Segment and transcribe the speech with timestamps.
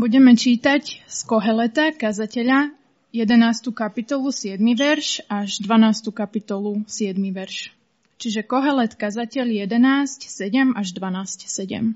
[0.00, 2.72] Budeme čítať z Koheleta, kazateľa,
[3.12, 3.68] 11.
[3.68, 4.56] kapitolu 7.
[4.72, 6.08] verš až 12.
[6.16, 7.20] kapitolu 7.
[7.20, 7.68] verš.
[8.16, 11.92] Čiže Kohelet, kazateľ 11, 7 až 12, 7.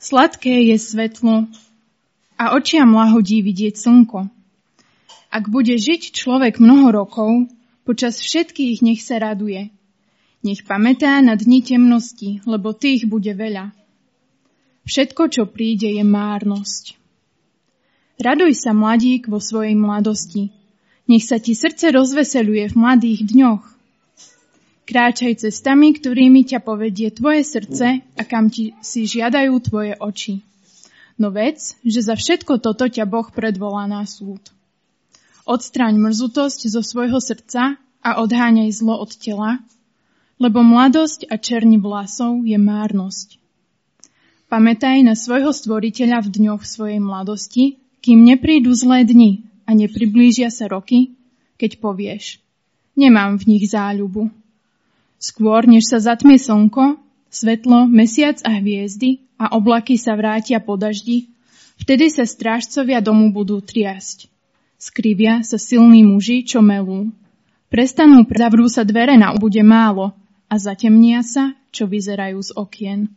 [0.00, 1.44] Sladké je svetlo
[2.40, 4.32] a očiam lahodí vidieť slnko.
[5.28, 7.52] Ak bude žiť človek mnoho rokov,
[7.84, 9.68] počas všetkých nech sa raduje.
[10.40, 13.83] Nech pamätá na dni temnosti, lebo tých bude veľa.
[14.84, 17.00] Všetko, čo príde, je márnosť.
[18.20, 20.52] Raduj sa, mladík, vo svojej mladosti.
[21.08, 23.64] Nech sa ti srdce rozveseluje v mladých dňoch.
[24.84, 30.44] Kráčaj cestami, ktorými ťa povedie tvoje srdce a kam ti si žiadajú tvoje oči.
[31.16, 34.52] No vec, že za všetko toto ťa Boh predvolá na súd.
[35.48, 39.64] Odstráň mrzutosť zo svojho srdca a odháňaj zlo od tela,
[40.36, 43.43] lebo mladosť a černi vlasov je márnosť.
[44.54, 50.70] Pamätaj na svojho stvoriteľa v dňoch svojej mladosti, kým neprídu zlé dni a nepriblížia sa
[50.70, 51.18] roky,
[51.58, 52.38] keď povieš,
[52.94, 54.30] nemám v nich záľubu.
[55.18, 57.02] Skôr, než sa zatmie slnko,
[57.34, 61.26] svetlo, mesiac a hviezdy a oblaky sa vrátia po daždi,
[61.82, 64.30] vtedy sa strážcovia domu budú triasť.
[64.78, 67.10] Skrivia sa silní muži, čo melú.
[67.74, 70.14] Prestanú, zavrú sa dvere na bude málo
[70.46, 73.10] a zatemnia sa, čo vyzerajú z okien.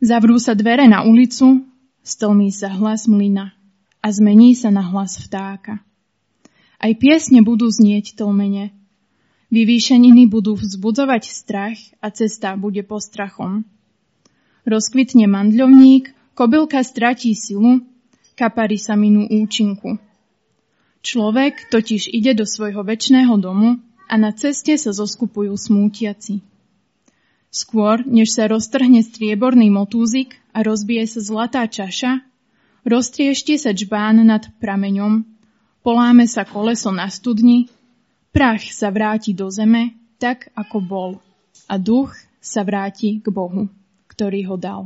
[0.00, 1.60] Zavrú sa dvere na ulicu,
[2.00, 3.52] stlmí sa hlas mlyna
[4.00, 5.84] a zmení sa na hlas vtáka.
[6.80, 8.72] Aj piesne budú znieť tlmene.
[9.52, 13.68] Vyvýšeniny budú vzbudzovať strach a cesta bude postrachom.
[14.64, 17.84] Rozkvitne mandľovník, kobylka stratí silu,
[18.40, 20.00] kapary sa minú účinku.
[21.04, 23.76] Človek totiž ide do svojho väčšného domu
[24.08, 26.40] a na ceste sa zoskupujú smútiaci.
[27.50, 32.22] Skôr, než sa roztrhne strieborný motúzik a rozbije sa zlatá čaša,
[32.86, 35.26] roztriešti sa čbán nad prameňom,
[35.82, 37.66] poláme sa koleso na studni,
[38.30, 41.10] prach sa vráti do zeme, tak ako bol,
[41.66, 43.66] a duch sa vráti k Bohu,
[44.06, 44.82] ktorý ho dal.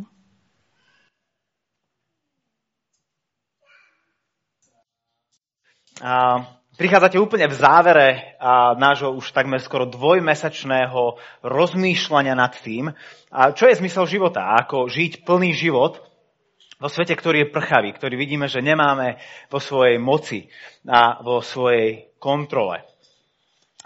[6.01, 6.43] A
[6.75, 12.91] Prichádzate úplne v závere a, nášho už takmer skoro dvojmesačného rozmýšľania nad tým,
[13.31, 16.03] a čo je zmysel života, ako žiť plný život
[16.83, 19.23] vo svete, ktorý je prchavý, ktorý vidíme, že nemáme
[19.55, 20.51] vo svojej moci
[20.83, 22.83] a vo svojej kontrole.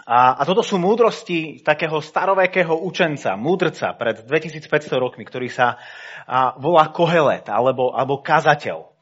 [0.09, 4.65] A, a toto sú múdrosti takého starovekého učenca, múdrca pred 2500
[4.97, 5.77] rokmi, ktorý sa
[6.25, 8.98] a, volá Kohelet alebo, alebo kazateľ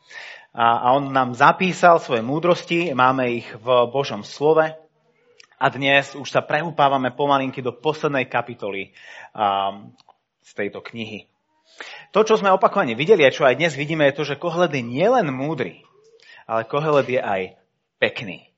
[0.58, 4.66] a on nám zapísal svoje múdrosti, máme ich v Božom slove
[5.62, 8.90] a dnes už sa prehúpávame pomalinky do poslednej kapitoly
[10.42, 11.30] z tejto knihy.
[12.10, 14.82] To, čo sme opakovane videli a čo aj dnes vidíme, je to, že Kohled je
[14.82, 15.86] nielen múdry,
[16.50, 17.54] ale Kohled je aj
[18.02, 18.50] pekný.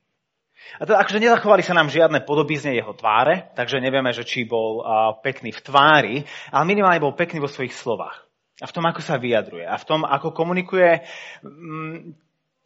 [0.79, 4.87] A to akože nezachovali sa nám žiadne podobizne jeho tváre, takže nevieme, že či bol
[5.19, 6.15] pekný v tvári,
[6.47, 8.28] ale minimálne bol pekný vo svojich slovách
[8.59, 11.03] a v tom, ako sa vyjadruje a v tom, ako komunikuje
[11.43, 12.15] mm,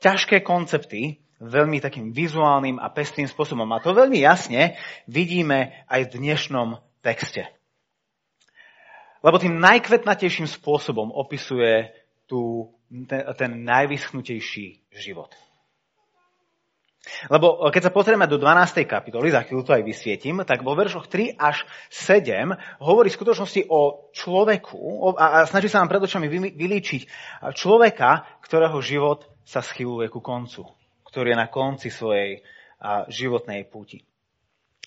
[0.02, 3.68] ťažké koncepty veľmi takým vizuálnym a pestým spôsobom.
[3.72, 7.46] A to veľmi jasne vidíme aj v dnešnom texte.
[9.24, 11.92] Lebo tým najkvetnatejším spôsobom opisuje
[12.28, 12.72] tú,
[13.08, 15.32] ten, ten najvyschnutejší život.
[17.28, 18.88] Lebo keď sa pozrieme do 12.
[18.88, 23.68] kapitoly, za chvíľu to aj vysvietím, tak vo veršoch 3 až 7 hovorí v skutočnosti
[23.68, 24.80] o človeku
[25.20, 27.02] a, a snaží sa nám pred očami vylíčiť
[27.60, 30.64] človeka, ktorého život sa schyluje ku koncu,
[31.04, 32.40] ktorý je na konci svojej
[33.12, 34.08] životnej púti.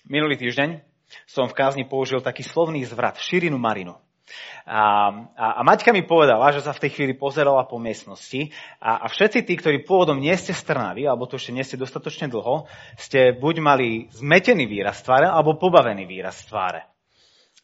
[0.09, 0.81] Minulý týždeň
[1.29, 3.97] som v kázni použil taký slovný zvrat, širinu marinu.
[4.67, 5.07] A,
[5.39, 8.51] a, a Maťka mi povedala, že sa v tej chvíli pozerala po miestnosti
[8.83, 12.27] a, a všetci tí, ktorí pôvodom nie ste strnaví, alebo tu ešte nie ste dostatočne
[12.27, 12.67] dlho,
[12.99, 16.83] ste buď mali zmetený výraz tváre, alebo pobavený výraz tváre.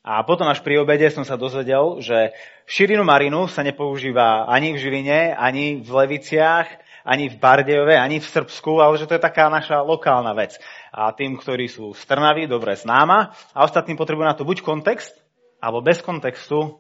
[0.04, 2.36] A potom až pri obede som sa dozvedel, že
[2.68, 6.68] širinu marinu sa nepoužíva ani v Žiline, ani v Leviciach,
[7.08, 10.60] ani v Bardejove, ani v Srbsku, ale že to je taká naša lokálna vec.
[10.92, 15.23] A tým, ktorí sú strnaví, dobre známa, a ostatní potrebujú na to buď kontext,
[15.64, 16.76] alebo bez kontextu,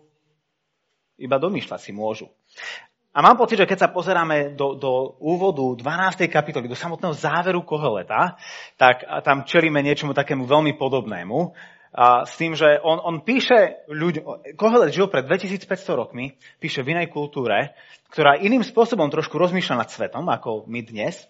[1.15, 2.27] iba domýšľať si môžu.
[3.13, 6.27] A mám pocit, že keď sa pozeráme do, do úvodu 12.
[6.27, 8.35] kapitoly, do samotného záveru Koheleta,
[8.75, 11.53] tak tam čelíme niečomu takému veľmi podobnému.
[11.93, 16.97] A s tým, že on, on píše ľuďom, Kohelet žil pred 2500 rokmi, píše v
[16.97, 17.77] inej kultúre,
[18.09, 21.21] ktorá iným spôsobom trošku rozmýšľa nad svetom, ako my dnes.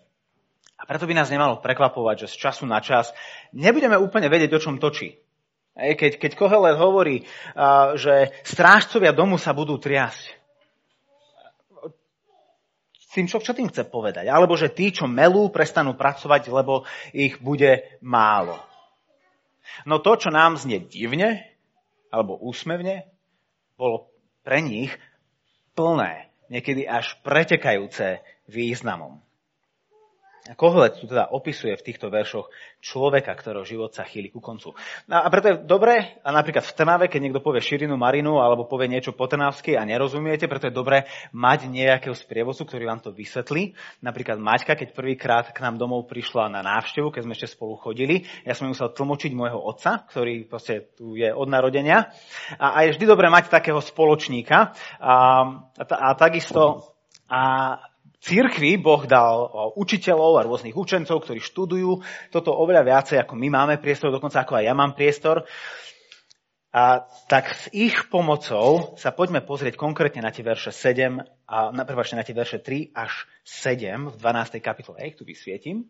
[0.79, 3.11] A preto by nás nemalo prekvapovať, že z času na čas
[3.51, 5.19] nebudeme úplne vedieť, o čom točí.
[5.73, 7.25] Keď, keď Kohelet hovorí,
[7.97, 10.43] že strážcovia domu sa budú triasť.
[13.13, 14.25] tým, čo, čo tým chce povedať?
[14.25, 16.81] Alebo že tí, čo melú, prestanú pracovať, lebo
[17.13, 18.57] ich bude málo.
[19.85, 21.45] No to, čo nám znie divne,
[22.09, 23.09] alebo úsmevne,
[23.77, 24.09] bolo
[24.41, 24.93] pre nich
[25.77, 29.21] plné, niekedy až pretekajúce významom.
[30.43, 32.51] A Kohelet tu teda opisuje v týchto veršoch
[32.83, 34.75] človeka, ktorého život sa chýli ku koncu.
[35.07, 38.91] A preto je dobré, a napríklad v Trnave, keď niekto povie širinu marinu alebo povie
[38.91, 43.71] niečo po trnavsky a nerozumiete, preto je dobré mať nejakého sprievodcu, ktorý vám to vysvetlí.
[44.03, 48.27] Napríklad Maťka, keď prvýkrát k nám domov prišla na návštevu, keď sme ešte spolu chodili,
[48.43, 52.11] ja som musel tlmočiť môjho otca, ktorý proste tu je od narodenia.
[52.59, 54.75] A, a je vždy dobré mať takého spoločníka.
[54.99, 55.15] A,
[55.79, 56.91] a, a takisto
[57.31, 57.79] a
[58.23, 61.99] církvi Boh dal učiteľov a rôznych učencov, ktorí študujú
[62.31, 65.43] toto oveľa viacej, ako my máme priestor, dokonca ako aj ja mám priestor.
[66.73, 71.83] A tak s ich pomocou sa poďme pozrieť konkrétne na tie verše 7 a na,
[71.85, 74.57] na tie verše 3 až 7 v 12.
[74.57, 74.97] kapitole.
[75.05, 75.85] Ich tu vysvietím.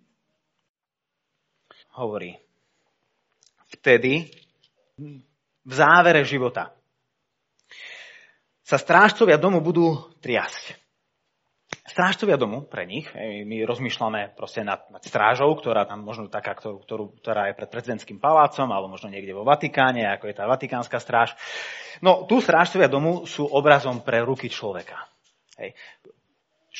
[1.95, 2.35] Hovorí.
[3.71, 4.27] Vtedy
[5.63, 6.75] v závere života
[8.67, 10.82] sa strážcovia domu budú triasť
[11.87, 16.81] strážcovia domu pre nich, my rozmýšľame proste nad, nad strážou, ktorá tam možno taká, ktorú,
[16.81, 20.97] ktorú, ktorá je pred prezidentským palácom, alebo možno niekde vo Vatikáne, ako je tá vatikánska
[20.97, 21.37] stráž.
[22.01, 25.05] No, tu strážcovia domu sú obrazom pre ruky človeka.
[25.61, 25.77] Hej.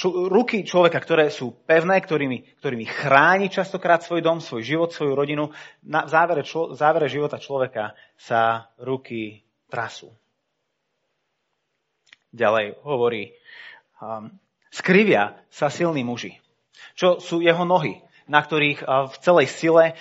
[0.09, 5.53] Ruky človeka, ktoré sú pevné, ktorými, ktorými chráni častokrát svoj dom, svoj život, svoju rodinu.
[5.85, 10.09] Na, v, závere, člo, závere života človeka sa ruky trasú.
[12.33, 13.37] Ďalej hovorí,
[14.01, 14.33] um,
[14.73, 16.41] Skrivia sa silní muži,
[16.97, 19.93] čo sú jeho nohy, na ktorých v celej sile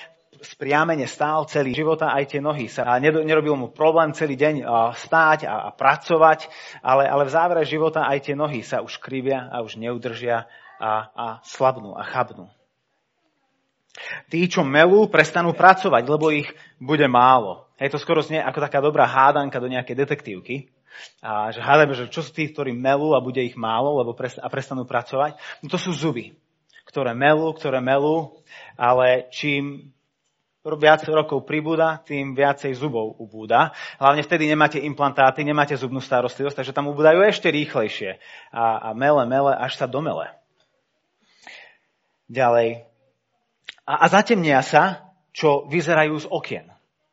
[0.43, 2.67] spriamene stál celý života, aj tie nohy.
[2.67, 4.67] Sa nerobil mu problém celý deň
[4.97, 6.51] stáť a, pracovať,
[6.83, 10.51] ale, ale v závere života aj tie nohy sa už krivia a už neudržia
[10.83, 12.51] a, a slabnú a chabnú.
[14.33, 16.49] Tí, čo melú, prestanú pracovať, lebo ich
[16.81, 17.69] bude málo.
[17.77, 20.73] Je to skoro znie ako taká dobrá hádanka do nejakej detektívky.
[21.23, 24.41] A že hádame, že čo sú tí, ktorí melú a bude ich málo lebo prest-
[24.41, 25.39] a prestanú pracovať.
[25.63, 26.37] No to sú zuby,
[26.89, 28.43] ktoré melú, ktoré melú,
[28.75, 29.93] ale čím
[30.63, 33.75] viac rokov pribúda, tým viacej zubov ubúda.
[33.99, 38.23] Hlavne vtedy nemáte implantáty, nemáte zubnú starostlivosť, takže tam ubúdajú ešte rýchlejšie.
[38.55, 40.31] A, a mele, mele, až sa domele.
[42.31, 42.87] Ďalej.
[43.83, 46.72] A, a zatemnia sa, čo vyzerajú z okien.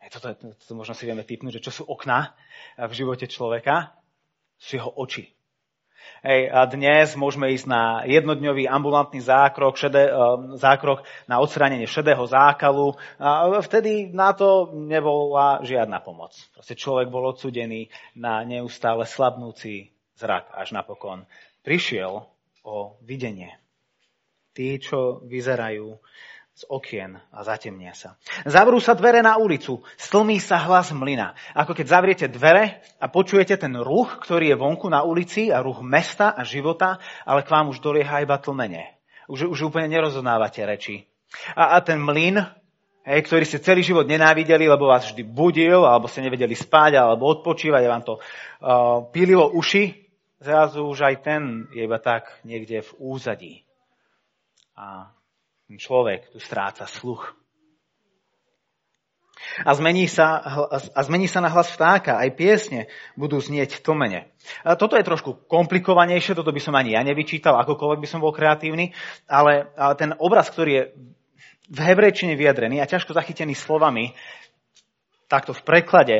[0.09, 2.33] Toto, toto, možno si vieme typnúť, že čo sú okná
[2.81, 3.93] v živote človeka,
[4.57, 5.29] sú jeho oči.
[6.19, 10.11] Hej, a dnes môžeme ísť na jednodňový ambulantný zákrok, šedé,
[10.59, 12.97] zákrok na odstránenie šedého zákalu.
[13.21, 16.35] A vtedy na to nebola žiadna pomoc.
[16.51, 17.87] Proste človek bol odsudený
[18.19, 21.23] na neustále slabnúci zrak, až napokon
[21.63, 22.27] prišiel
[22.67, 23.55] o videnie.
[24.51, 25.95] Tí, čo vyzerajú
[26.59, 28.19] z okien a zatemnia sa.
[28.43, 31.31] Zavrú sa dvere na ulicu, stlmí sa hlas mlyna.
[31.55, 35.79] Ako keď zavriete dvere a počujete ten ruch, ktorý je vonku na ulici a ruch
[35.79, 38.91] mesta a života, ale k vám už dolieha iba tlmenie.
[39.31, 41.07] Už, už úplne nerozoznávate reči.
[41.55, 42.43] A, a ten mlyn,
[43.07, 47.39] hej, ktorý ste celý život nenávideli, lebo vás vždy budil, alebo ste nevedeli spať, alebo
[47.39, 49.95] odpočívať, a vám to uh, pílilo uši,
[50.43, 53.53] zrazu už aj ten je iba tak niekde v úzadí.
[54.75, 55.15] A
[55.77, 57.37] človek tu stráca sluch.
[59.63, 60.43] A zmení, sa,
[60.91, 62.81] a zmení sa na hlas vtáka, aj piesne
[63.15, 64.27] budú znieť tlmene.
[64.67, 68.35] A toto je trošku komplikovanejšie, toto by som ani ja nevyčítal, akokoľvek by som bol
[68.35, 68.91] kreatívny,
[69.31, 70.83] ale ten obraz, ktorý je
[71.71, 74.11] v hebrejčine vyjadrený a ťažko zachytený slovami,
[75.29, 76.17] takto v preklade,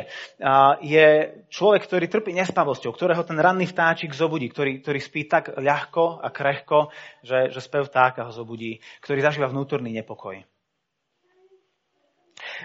[0.80, 1.06] je
[1.50, 6.30] človek, ktorý trpí nespavosťou, ktorého ten ranný vtáčik zobudí, ktorý, ktorý spí tak ľahko a
[6.30, 6.94] krehko,
[7.26, 10.38] že, že spev vtáka ho zobudí, ktorý zažíva vnútorný nepokoj.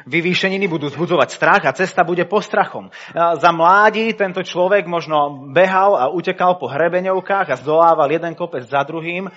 [0.07, 2.91] Vyvýšeniny budú zbudzovať strach a cesta bude postrachom.
[3.11, 8.87] Za mládí tento človek možno behal a utekal po hrebeňovkách a zdolával jeden kopec za
[8.87, 9.27] druhým,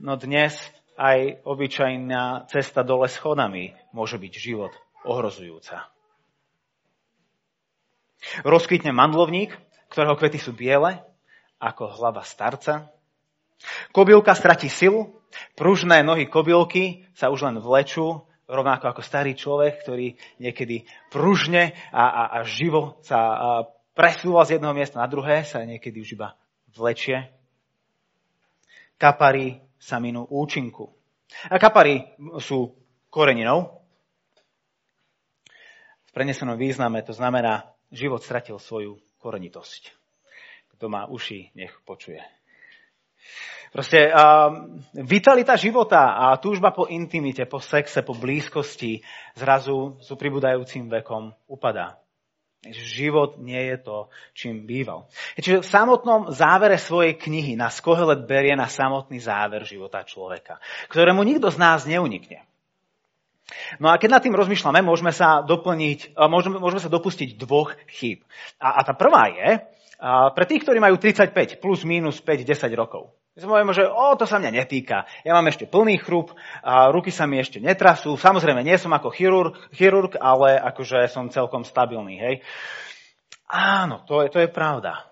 [0.00, 0.60] no dnes
[0.98, 4.72] aj obyčajná cesta dole schodami môže byť život
[5.06, 5.97] ohrozujúca.
[8.42, 9.54] Rozkvitne mandlovník,
[9.88, 11.00] ktorého kvety sú biele,
[11.58, 12.90] ako hlava starca.
[13.90, 15.18] Kobylka stratí silu,
[15.58, 22.04] pružné nohy kobylky sa už len vlečú, rovnako ako starý človek, ktorý niekedy pružne a,
[22.08, 23.48] a, a živo sa a
[23.92, 26.38] presúva z jedného miesta na druhé, sa niekedy už iba
[26.72, 27.34] vlečie.
[28.94, 30.90] Kapary sa minú účinku.
[31.50, 32.74] A kapary sú
[33.10, 33.82] koreninou.
[36.08, 39.92] V prenesenom význame to znamená život stratil svoju korenitosť.
[40.76, 42.22] Kto má uši, nech počuje.
[43.68, 49.04] Proste uh, vitalita života a túžba po intimite, po sexe, po blízkosti
[49.36, 52.00] zrazu s pribúdajúcim vekom upadá.
[52.64, 53.96] Život nie je to,
[54.34, 55.06] čím býval.
[55.38, 60.58] Čiže v samotnom závere svojej knihy nás Kohelet berie na samotný záver života človeka,
[60.90, 62.47] ktorému nikto z nás neunikne.
[63.80, 68.24] No a keď nad tým rozmýšľame, môžeme sa, doplniť, môžeme, môžeme sa dopustiť dvoch chýb.
[68.60, 69.48] A, a tá prvá je,
[69.98, 73.10] a pre tých, ktorí majú 35 plus minus 5-10 rokov.
[73.38, 75.06] My sa že o, to sa mňa netýka.
[75.22, 78.18] Ja mám ešte plný chrup, a ruky sa mi ešte netrasú.
[78.18, 82.18] Samozrejme, nie som ako chirurg, chirurg ale akože som celkom stabilný.
[82.18, 82.34] Hej.
[83.46, 85.06] Áno, to je, to je pravda.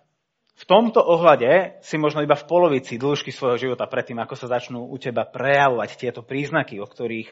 [0.56, 4.90] V tomto ohľade si možno iba v polovici dĺžky svojho života predtým, ako sa začnú
[4.90, 7.30] u teba prejavovať tieto príznaky, o ktorých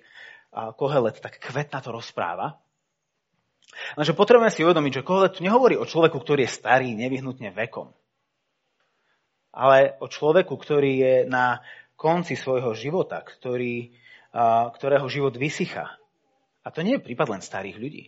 [0.78, 2.62] Kohelet tak kvetna to rozpráva.
[3.99, 7.90] Lenže potrebujeme si uvedomiť, že Kohelet tu nehovorí o človeku, ktorý je starý nevyhnutne vekom
[9.54, 11.62] ale o človeku, ktorý je na
[11.94, 13.94] konci svojho života, ktorý,
[14.75, 15.94] ktorého život vysychá.
[16.66, 18.04] A to nie je prípad len starých ľudí.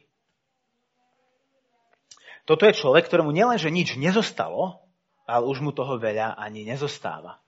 [2.47, 4.83] Toto je človek, ktorému nielenže nič nezostalo,
[5.26, 7.38] ale už mu toho veľa ani nezostáva.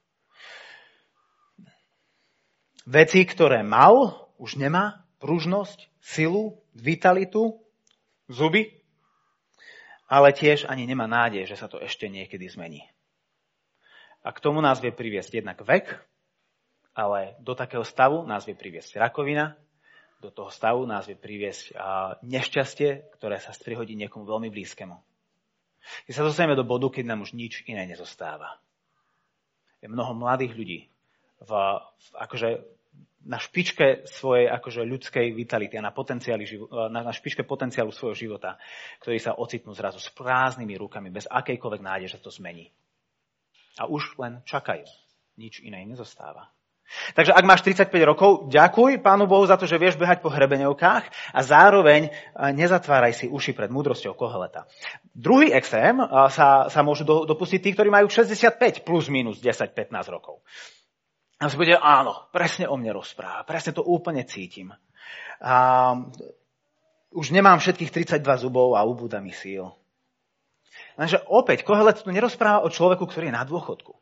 [2.88, 5.04] Veci, ktoré mal, už nemá.
[5.18, 7.58] Pružnosť, silu, vitalitu,
[8.30, 8.78] zuby,
[10.06, 12.86] ale tiež ani nemá nádej, že sa to ešte niekedy zmení.
[14.22, 15.90] A k tomu nás vie priviesť jednak vek,
[16.94, 19.58] ale do takého stavu nás vie priviesť rakovina,
[20.22, 21.74] do toho stavu nás vie priviesť
[22.22, 24.94] nešťastie, ktoré sa strihodí niekomu veľmi blízkemu.
[26.06, 28.58] Keď sa dostaneme do bodu, keď nám už nič iné nezostáva.
[29.78, 30.80] Je mnoho mladých ľudí
[31.38, 31.50] v,
[32.18, 32.77] akože
[33.28, 36.48] na špičke svojej akože ľudskej vitality a na, potenciáli,
[36.88, 38.56] na, na špičke potenciálu svojho života,
[39.04, 42.72] ktorí sa ocitnú zrazu s prázdnymi rukami, bez akejkoľvek nádeje, že to zmení
[43.78, 44.84] a už len čakajú.
[45.38, 46.50] Nič iné nezostáva.
[47.12, 51.36] Takže ak máš 35 rokov, ďakuj Pánu Bohu za to, že vieš behať po hrebeňovkách
[51.36, 52.08] a zároveň
[52.56, 54.64] nezatváraj si uši pred múdrosťou Koheleta.
[55.12, 56.00] Druhý extrém
[56.32, 60.40] sa, sa môžu dopustiť tí, ktorí majú 65 plus minus 10-15 rokov.
[61.38, 64.74] A si bude, áno, presne o mne rozpráva, presne to úplne cítim.
[65.38, 65.94] A,
[67.14, 69.70] už nemám všetkých 32 zubov a ubúda mi síl.
[70.98, 73.94] Lenže opäť, Kohelet tu nerozpráva o človeku, ktorý je na dôchodku.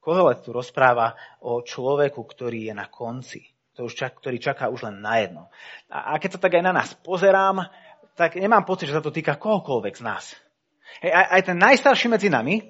[0.00, 3.44] Kohelet tu rozpráva o človeku, ktorý je na konci,
[3.76, 5.42] ktorý čaká už len na jedno.
[5.88, 7.64] A keď sa tak aj na nás pozerám,
[8.16, 10.24] tak nemám pocit, že sa to týka kohokoľvek z nás.
[11.00, 12.60] Hej, aj ten najstarší medzi nami,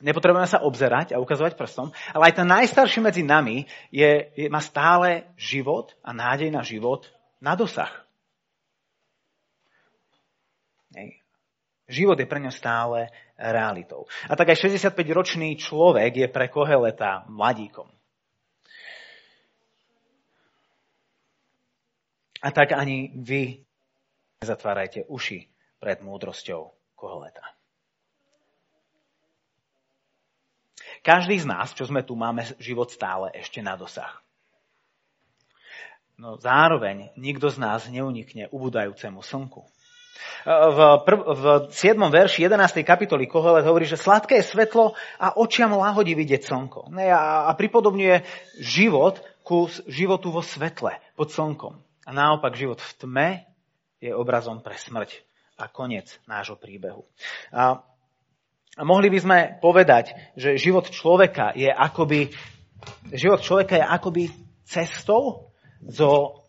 [0.00, 4.60] nepotrebujeme sa obzerať a ukazovať prstom, ale aj ten najstarší medzi nami je, je, má
[4.64, 7.08] stále život a nádej na život
[7.40, 7.92] na dosah.
[10.96, 11.20] Hej.
[11.90, 14.06] Život je pre ňo stále realitou.
[14.30, 17.88] A tak aj 65-ročný človek je pre Koheleta mladíkom.
[22.40, 23.60] A tak ani vy
[24.40, 25.44] nezatvárajte uši
[25.76, 27.59] pred múdrosťou Koheleta.
[31.00, 34.20] Každý z nás, čo sme tu, máme život stále ešte na dosah.
[36.20, 39.64] No zároveň nikto z nás neunikne ubudajúcemu slnku.
[40.44, 40.78] V,
[41.08, 41.96] prv, v 7.
[41.96, 42.84] verši 11.
[42.84, 46.92] kapitoly Kohelet hovorí, že sladké je svetlo a očiam láhodí vidieť slnko.
[46.92, 48.20] A, a pripodobňuje
[48.60, 51.80] život ku životu vo svetle, pod slnkom.
[52.04, 53.28] A naopak život v tme
[54.00, 55.24] je obrazom pre smrť
[55.56, 57.08] a koniec nášho príbehu.
[57.52, 57.80] A,
[58.78, 62.30] a mohli by sme povedať, že život človeka je akoby,
[63.10, 64.24] život človeka je akoby
[64.62, 65.50] cestou
[65.82, 66.42] zo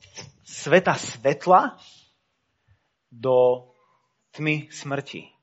[0.45, 1.81] sveta svetla
[3.09, 3.67] do
[4.37, 5.33] tmy smrti.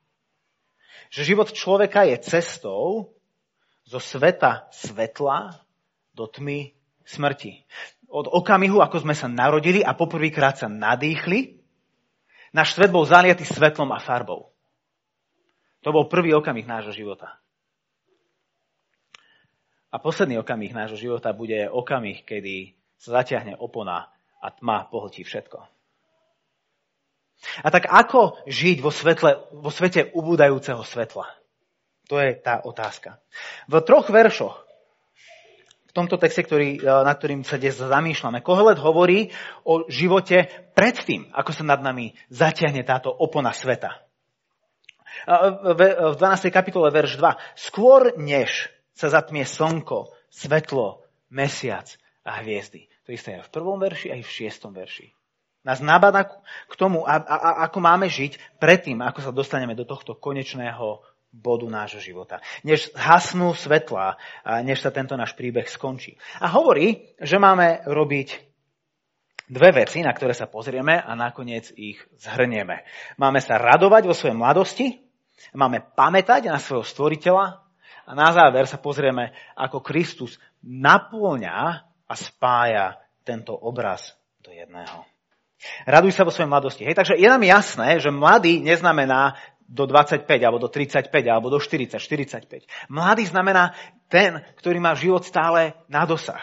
[1.10, 3.10] Že život človeka je cestou
[3.88, 5.58] zo sveta svetla
[6.12, 6.76] do tmy
[7.08, 7.64] smrti.
[8.08, 11.60] Od okamihu, ako sme sa narodili a poprvýkrát sa nadýchli,
[12.52, 14.52] náš svet bol zaliatý svetlom a farbou.
[15.86, 17.38] To bol prvý okamih nášho života.
[19.88, 24.10] A posledný okamih nášho života bude okamih, kedy sa zatiahne opona
[24.42, 25.64] a tma pohltí všetko.
[27.62, 31.30] A tak ako žiť vo, svetle, vo svete ubúdajúceho svetla?
[32.10, 33.22] To je tá otázka.
[33.70, 34.66] V troch veršoch,
[35.88, 39.30] v tomto texte, ktorý, e, nad ktorým sa dnes zamýšľame, Kohelet hovorí
[39.64, 44.07] o živote predtým, ako sa nad nami zatiahne táto opona sveta.
[45.26, 45.80] V
[46.16, 46.52] 12.
[46.52, 47.36] kapitole verš 2.
[47.58, 51.86] Skôr než sa zatmie slnko, svetlo, mesiac
[52.24, 52.90] a hviezdy.
[53.06, 55.14] To isté je v prvom verši aj v šiestom verši.
[55.66, 56.24] Nás nabada
[56.68, 61.04] k tomu, a, a, a, ako máme žiť predtým, ako sa dostaneme do tohto konečného
[61.28, 62.40] bodu nášho života.
[62.64, 64.16] Než hasnú svetla,
[64.64, 66.16] než sa tento náš príbeh skončí.
[66.40, 68.47] A hovorí, že máme robiť
[69.48, 72.84] dve veci, na ktoré sa pozrieme a nakoniec ich zhrnieme.
[73.16, 75.00] Máme sa radovať vo svojej mladosti,
[75.56, 77.46] máme pamätať na svojho stvoriteľa
[78.08, 81.56] a na záver sa pozrieme, ako Kristus naplňa
[82.08, 85.04] a spája tento obraz do jedného.
[85.84, 86.86] Raduj sa vo svojej mladosti.
[86.86, 89.34] Hej, takže je nám jasné, že mladý neznamená
[89.68, 92.64] do 25, alebo do 35, alebo do 40, 45.
[92.88, 93.76] Mladý znamená
[94.08, 96.40] ten, ktorý má život stále na dosah.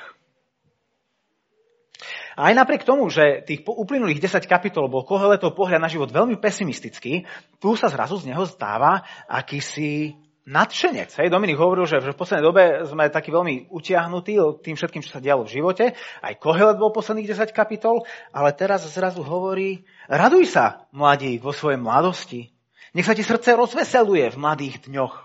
[2.36, 6.36] A aj napriek tomu, že tých uplynulých 10 kapitol bol Koheletov pohľad na život veľmi
[6.38, 7.24] pesimistický,
[7.64, 11.10] tu sa zrazu z neho stáva akýsi nadšenec.
[11.18, 15.24] Hej, Dominik hovoril, že v poslednej dobe sme takí veľmi utiahnutí tým všetkým, čo sa
[15.24, 15.86] dialo v živote.
[16.22, 21.82] Aj Kohelet bol posledných 10 kapitol, ale teraz zrazu hovorí, raduj sa, mladí, vo svojej
[21.82, 22.54] mladosti.
[22.94, 25.16] Nech sa ti srdce rozveseluje v mladých dňoch.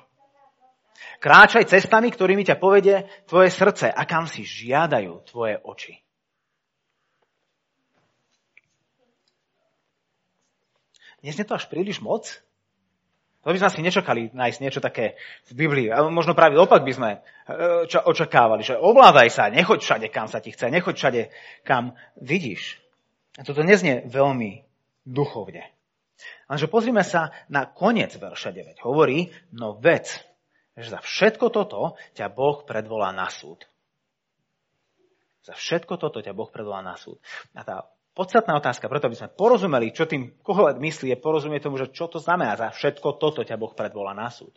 [1.20, 6.00] Kráčaj cestami, ktorými ťa povede tvoje srdce a kam si žiadajú tvoje oči.
[11.20, 12.40] Neznie to až príliš moc?
[13.40, 15.16] To by sme asi nečakali nájsť niečo také
[15.48, 15.88] v Biblii.
[16.12, 17.18] Možno práve opak by sme e,
[17.88, 21.22] očakávali, že ovládaj sa, nechoď všade, kam sa ti chce, nechoď všade,
[21.64, 22.76] kam vidíš.
[23.40, 24.60] A toto neznie veľmi
[25.08, 25.72] duchovne.
[26.52, 28.84] Lenže pozrime sa na koniec verša 9.
[28.84, 30.20] Hovorí, no vec,
[30.76, 33.64] že za všetko toto ťa Boh predvolá na súd.
[35.40, 37.16] Za všetko toto ťa Boh predvolá na súd.
[37.56, 41.78] A tá podstatná otázka, preto aby sme porozumeli, čo tým Kohelet myslí, je porozumieť tomu,
[41.78, 44.52] že čo to znamená za všetko toto ťa Boh predvolá na súd.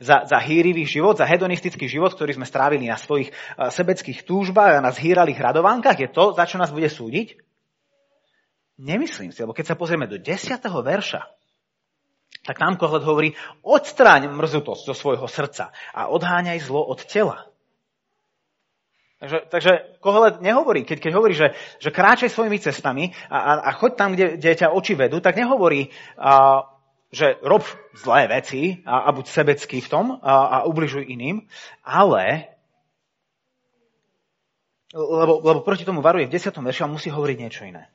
[0.00, 4.80] Za, za hýrivý život, za hedonistický život, ktorý sme strávili na svojich uh, sebeckých túžbách
[4.80, 7.36] a na zhýralých radovánkach, je to, za čo nás bude súdiť?
[8.78, 10.58] Nemyslím si, lebo keď sa pozrieme do 10.
[10.64, 11.22] verša,
[12.46, 13.28] tak tam Kohelet hovorí,
[13.60, 17.50] odstráň mrzutosť zo svojho srdca a odháňaj zlo od tela.
[19.18, 21.50] Takže, takže Kohelet nehovorí, keď, keď hovorí, že,
[21.82, 25.34] že kráčaj svojimi cestami a, a, a choď tam, kde, kde ťa oči vedú, tak
[25.34, 26.62] nehovorí, a,
[27.10, 27.66] že rob
[27.98, 31.50] zlé veci a, a buď sebecký v tom a, a ubližuj iným,
[31.82, 32.54] ale
[34.94, 36.54] lebo, lebo proti tomu varuje v 10.
[36.64, 37.92] verši, ale musí hovoriť niečo iné.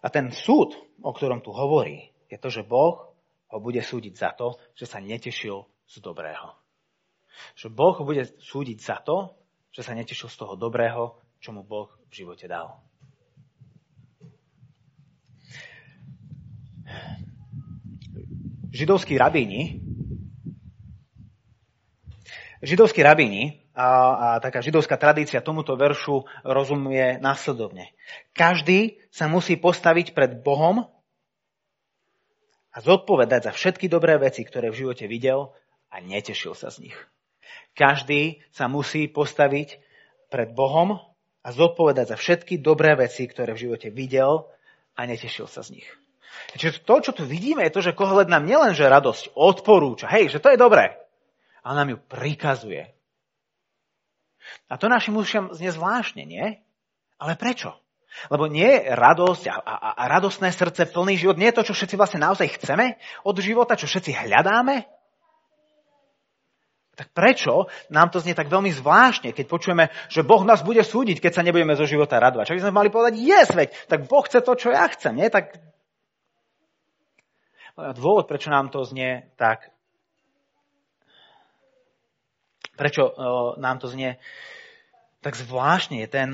[0.00, 0.72] A ten súd,
[1.04, 3.12] o ktorom tu hovorí, je to, že Boh
[3.50, 6.56] ho bude súdiť za to, že sa netešil z dobrého.
[7.52, 9.36] Že Boh ho bude súdiť za to,
[9.70, 12.82] že sa netešil z toho dobrého, čo mu Boh v živote dal.
[18.70, 19.82] Židovskí rabíni
[22.60, 27.96] Židovskí rabíni a, a taká židovská tradícia tomuto veršu rozumie následovne.
[28.36, 30.84] Každý sa musí postaviť pred Bohom
[32.70, 35.56] a zodpovedať za všetky dobré veci, ktoré v živote videl
[35.88, 36.98] a netešil sa z nich.
[37.74, 39.78] Každý sa musí postaviť
[40.30, 41.00] pred Bohom
[41.40, 44.46] a zodpovedať za všetky dobré veci, ktoré v živote videl
[44.94, 45.88] a netešil sa z nich.
[46.54, 50.42] Čiže to, čo tu vidíme, je to, že Kohelet nám nielenže radosť odporúča, hej, že
[50.42, 50.94] to je dobré,
[51.62, 52.90] ale nám ju prikazuje.
[54.70, 56.58] A to našim ušiam znie zvláštne, nie?
[57.20, 57.74] Ale prečo?
[58.26, 61.74] Lebo nie je radosť a, a, a radostné srdce, plný život, nie je to, čo
[61.78, 64.82] všetci vlastne naozaj chceme od života, čo všetci hľadáme?
[67.00, 71.24] Tak prečo nám to znie tak veľmi zvláštne, keď počujeme, že Boh nás bude súdiť,
[71.24, 72.52] keď sa nebudeme zo života radovať?
[72.52, 75.32] Čo by sme mali povedať, je sveť, tak Boh chce to, čo ja chcem, nie?
[75.32, 75.56] Tak...
[77.96, 79.72] Dôvod, prečo nám to znie tak
[82.76, 83.16] prečo
[83.56, 84.20] nám to znie
[85.24, 86.30] tak zvláštne je ten,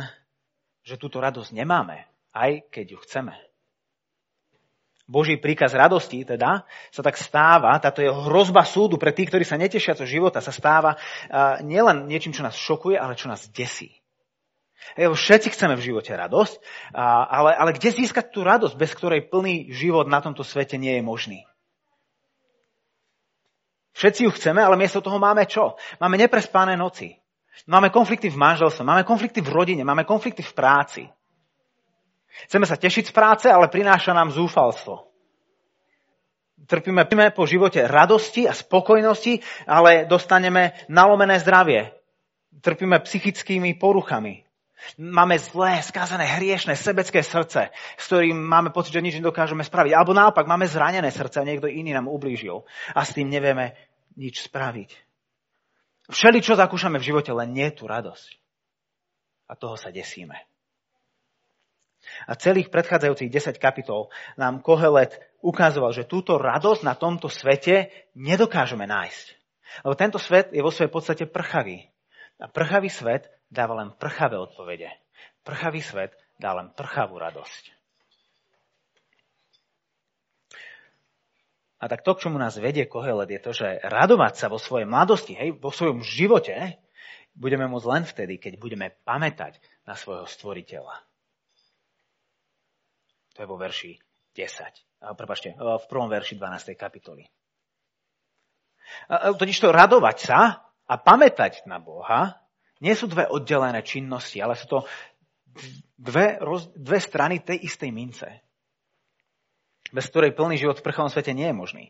[0.83, 3.35] že túto radosť nemáme, aj keď ju chceme.
[5.07, 9.55] Boží príkaz radosti teda sa tak stáva, táto jeho hrozba súdu pre tých, ktorí sa
[9.55, 10.99] netešia zo života, sa stáva
[11.63, 13.95] nielen niečím, čo nás šokuje, ale čo nás desí.
[14.99, 16.59] Všetci chceme v živote radosť,
[17.31, 21.03] ale, ale kde získať tú radosť, bez ktorej plný život na tomto svete nie je
[21.03, 21.41] možný?
[23.97, 25.79] Všetci ju chceme, ale miesto toho máme čo?
[26.03, 27.17] Máme neprespáne noci.
[27.65, 31.03] Máme konflikty v manželstve, máme konflikty v rodine, máme konflikty v práci.
[32.47, 35.07] Chceme sa tešiť z práce, ale prináša nám zúfalstvo.
[36.67, 39.39] Trpíme po živote radosti a spokojnosti,
[39.71, 41.95] ale dostaneme nalomené zdravie.
[42.59, 44.43] Trpíme psychickými poruchami.
[44.99, 49.93] Máme zlé, skázané, hriešne, sebecké srdce, s ktorým máme pocit, že nič nedokážeme spraviť.
[49.95, 52.63] Alebo naopak, máme zranené srdce a niekto iný nám ublížil
[52.95, 53.75] a s tým nevieme
[54.15, 54.91] nič spraviť.
[56.07, 58.31] Všeli, čo zakúšame v živote, len nie tú radosť.
[59.51, 60.39] A toho sa desíme.
[62.25, 64.09] A celých predchádzajúcich 10 kapitol
[64.41, 69.27] nám Kohelet ukazoval, že túto radosť na tomto svete nedokážeme nájsť.
[69.85, 71.85] Lebo tento svet je vo svojej podstate prchavý.
[72.41, 74.89] A prchavý svet dáva len prchavé odpovede.
[75.45, 77.77] Prchavý svet dá len prchavú radosť.
[81.77, 84.89] A tak to, k čomu nás vedie Kohelet, je to, že radovať sa vo svojej
[84.89, 86.81] mladosti, hej, vo svojom živote,
[87.37, 91.05] budeme môcť len vtedy, keď budeme pamätať na svojho stvoriteľa.
[93.37, 93.93] To je vo verši
[94.33, 95.13] 10.
[95.13, 96.73] Prepačte, v prvom verši 12.
[96.73, 97.29] kapitoly.
[99.13, 100.41] Totiž to radovať sa
[100.89, 102.41] a pamätať na Boha
[102.81, 104.79] nie sú dve oddelené činnosti, ale sú to
[105.97, 108.29] dve, roz, dve strany tej istej mince
[109.95, 111.85] bez ktorej plný život v prchavom svete nie je možný.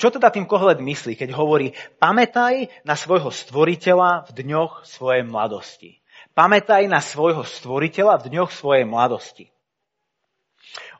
[0.00, 6.00] Čo teda tým Kohelet myslí, keď hovorí, pamätaj na svojho stvoriteľa v dňoch svojej mladosti.
[6.32, 9.52] Pamätaj na svojho stvoriteľa v dňoch svojej mladosti.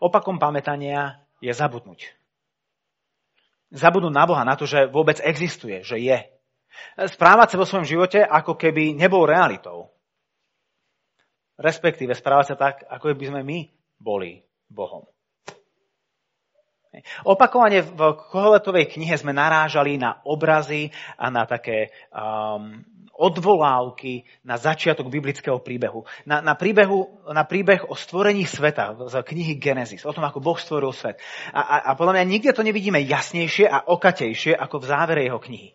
[0.00, 2.12] Opakom pamätania je zabudnúť.
[3.74, 6.18] Zabudnúť na Boha, na to, že vôbec existuje, že je.
[6.96, 9.90] Správať sa vo svojom živote, ako keby nebol realitou.
[11.56, 13.58] Respektíve správať sa tak, ako by sme my
[13.96, 15.08] boli Bohom.
[17.28, 18.00] Opakovane v
[18.32, 20.88] Kohletovej knihe sme narážali na obrazy
[21.20, 22.80] a na také um,
[23.16, 26.04] odvolávky na začiatok biblického príbehu.
[26.28, 30.58] Na, na, príbehu, na príbeh o stvorení sveta z knihy Genesis, o tom, ako Boh
[30.60, 31.18] stvoril svet.
[31.50, 35.40] A, a, a podľa mňa nikde to nevidíme jasnejšie a okatejšie ako v závere jeho
[35.40, 35.72] knihy.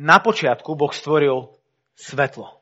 [0.00, 1.52] Na počiatku Boh stvoril
[1.92, 2.56] svetlo.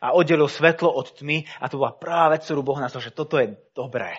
[0.00, 3.36] A oddelil svetlo od tmy a to bola práve vec, ktorú Boh nazval, že toto
[3.38, 4.16] je dobré.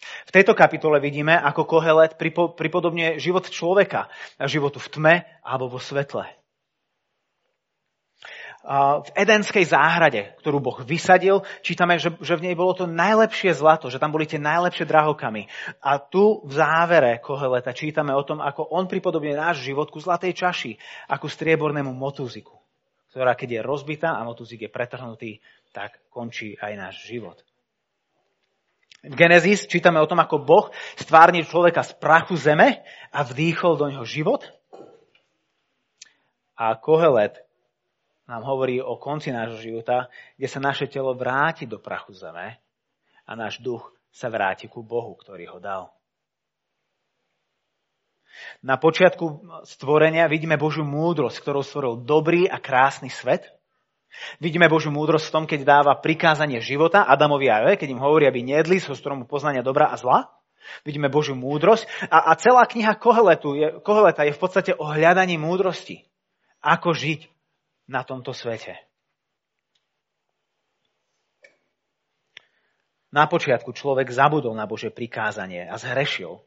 [0.00, 2.16] V tejto kapitole vidíme, ako Kohelet
[2.56, 4.08] pripodobne život človeka
[4.40, 5.14] a životu v tme
[5.44, 6.39] alebo vo svetle.
[8.60, 13.88] V Edenskej záhrade, ktorú Boh vysadil, čítame, že, že v nej bolo to najlepšie zlato,
[13.88, 15.48] že tam boli tie najlepšie drahokamy.
[15.80, 20.36] A tu v závere Koheleta čítame o tom, ako on pripodobne náš život ku zlatej
[20.36, 20.76] čaši,
[21.08, 22.60] ako striebornému motúziku,
[23.08, 25.40] ktorá keď je rozbitá a motúzik je pretrhnutý,
[25.72, 27.40] tak končí aj náš život.
[29.00, 30.68] V Genesis čítame o tom, ako Boh
[31.00, 34.44] stvárnil človeka z prachu zeme a vdýchol do neho život.
[36.60, 37.40] A Kohelet
[38.30, 40.06] nám hovorí o konci nášho života,
[40.38, 42.62] kde sa naše telo vráti do prachu zeme
[43.26, 45.90] a náš duch sa vráti ku Bohu, ktorý ho dal.
[48.62, 53.50] Na počiatku stvorenia vidíme Božiu múdrosť, ktorou stvoril dobrý a krásny svet–
[54.42, 58.26] Vidíme Božiu múdrosť v tom, keď dáva prikázanie života Adamovi a Eve, keď im hovorí,
[58.26, 60.34] aby nejedli so stromu poznania dobra a zla.
[60.82, 65.38] Vidíme Božiu múdrosť a, a celá kniha Koheletu je, Koheleta je v podstate o hľadaní
[65.40, 66.04] múdrosti.
[66.60, 67.30] Ako žiť
[67.90, 68.78] na tomto svete.
[73.10, 76.38] Na počiatku človek zabudol na Bože prikázanie a zhrešil.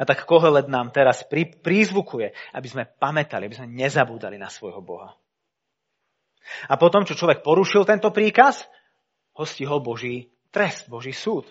[0.00, 1.20] A tak Kohelet nám teraz
[1.60, 5.12] prízvukuje, aby sme pamätali, aby sme nezabúdali na svojho Boha.
[6.72, 8.64] A potom, čo človek porušil tento príkaz,
[9.36, 11.44] ho Boží trest, Boží súd.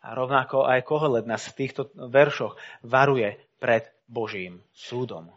[0.00, 5.28] A rovnako aj Kohelet nás v týchto veršoch varuje pred Božím súdom.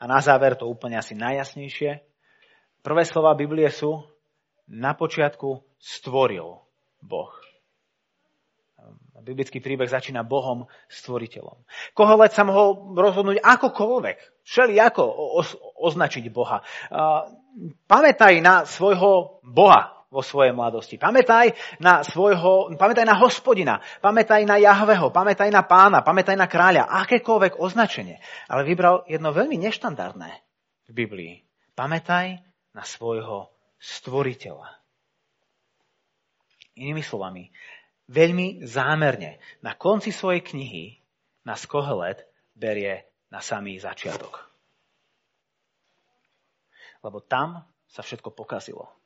[0.00, 2.00] A na záver to úplne asi najjasnejšie.
[2.80, 4.00] Prvé slova Biblie sú,
[4.70, 6.56] na počiatku stvoril
[7.04, 7.32] Boh.
[9.20, 11.60] Biblický príbeh začína Bohom stvoriteľom.
[11.92, 15.04] Koholet sa mohol rozhodnúť akokoľvek, všeli ako
[15.84, 16.64] označiť Boha.
[17.84, 20.98] Pamätaj na svojho Boha vo svojej mladosti.
[20.98, 26.90] Pamätaj na svojho, pamätaj na hospodina, pamätaj na Jahveho, pamätaj na pána, pamätaj na kráľa,
[27.06, 28.18] akékoľvek označenie.
[28.50, 30.30] Ale vybral jedno veľmi neštandardné
[30.90, 31.34] v Biblii.
[31.78, 32.42] Pamätaj
[32.74, 34.66] na svojho stvoriteľa.
[36.82, 37.46] Inými slovami,
[38.10, 40.98] veľmi zámerne na konci svojej knihy
[41.46, 42.26] na Kohelet
[42.58, 44.42] berie na samý začiatok.
[47.00, 48.99] Lebo tam sa všetko pokazilo.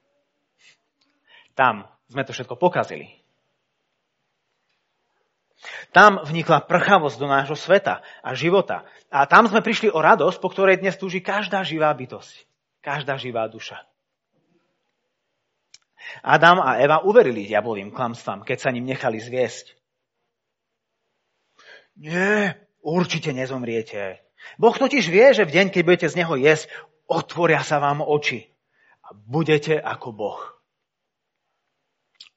[1.55, 3.25] Tam sme to všetko pokazili.
[5.95, 8.85] Tam vnikla prchavosť do nášho sveta a života.
[9.09, 12.45] A tam sme prišli o radosť, po ktorej dnes túži každá živá bytosť.
[12.85, 13.81] Každá živá duša.
[16.21, 19.73] Adam a Eva uverili diablovým klamstvám, keď sa ním nechali zviesť.
[21.97, 24.21] Nie, určite nezomriete.
[24.61, 26.69] Boh totiž vie, že v deň, keď budete z neho jesť,
[27.09, 28.53] otvoria sa vám oči
[29.01, 30.54] a budete ako Boh.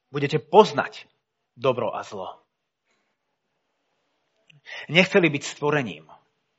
[0.08, 1.04] Budete poznať
[1.56, 2.40] dobro a zlo.
[4.88, 6.08] Nechceli byť stvorením.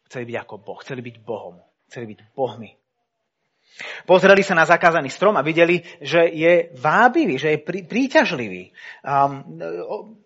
[0.09, 0.79] Chceli byť ako Boh.
[0.81, 1.61] Chceli byť Bohom.
[1.89, 2.71] Chceli byť Bohmi.
[4.03, 8.73] Pozreli sa na zakázaný strom a videli, že je vábivý, že je prí, príťažlivý.
[9.05, 9.61] Um,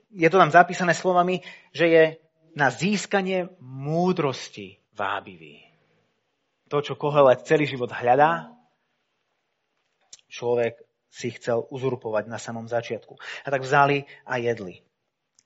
[0.10, 1.44] je to tam zapísané slovami,
[1.76, 2.04] že je
[2.56, 5.62] na získanie múdrosti vábivý.
[6.72, 8.50] To, čo Kohelet celý život hľadá,
[10.32, 10.82] človek
[11.14, 13.14] si chcel uzurpovať na samom začiatku.
[13.46, 14.82] A tak vzali a jedli.